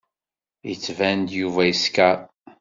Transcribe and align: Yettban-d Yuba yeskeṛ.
Yettban-d 0.69 1.29
Yuba 1.39 1.61
yeskeṛ. 1.65 2.17